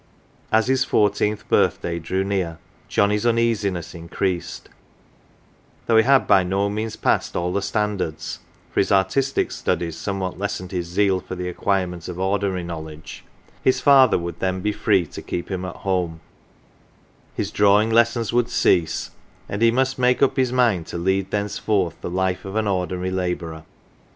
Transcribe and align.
As 0.51 0.65
his 0.65 0.83
fourteenth 0.83 1.47
birthday 1.47 1.99
drew 1.99 2.23
near, 2.23 2.57
Johnnie's 2.87 3.23
uneasiness 3.23 3.93
increased; 3.93 4.67
though 5.85 5.95
he 5.97 6.01
had 6.01 6.25
by 6.25 6.41
no 6.43 6.71
means 6.71 6.95
passed 6.95 7.35
all 7.35 7.53
the 7.53 7.61
standards 7.61 8.39
(for 8.71 8.79
his 8.79 8.91
artistic 8.91 9.51
studies 9.51 9.95
somewhat 9.95 10.39
lessened 10.39 10.71
his 10.71 10.87
zeal 10.87 11.19
for 11.19 11.35
the 11.35 11.47
acquirement 11.47 12.07
of 12.07 12.17
ordinary 12.19 12.63
knowledge), 12.63 13.23
his 13.63 13.79
father 13.79 14.17
would 14.17 14.39
then 14.39 14.61
be 14.61 14.71
free 14.71 15.05
to 15.05 15.21
57 15.21 15.27
keep 15.29 15.51
him 15.51 15.65
at 15.65 15.75
home, 15.75 16.19
his 17.35 17.51
drawing 17.51 17.91
lessons 17.91 18.33
would 18.33 18.49
cease, 18.49 19.11
and 19.47 19.61
he 19.61 19.69
must 19.69 19.99
make 19.99 20.23
up 20.23 20.35
his 20.35 20.51
mind 20.51 20.87
to 20.87 20.97
lead 20.97 21.29
thenceforth 21.29 21.95
the 22.01 22.09
life 22.09 22.43
of 22.43 22.55
an 22.55 22.67
ordinary 22.67 23.11
la 23.11 23.35
bourer. 23.35 23.63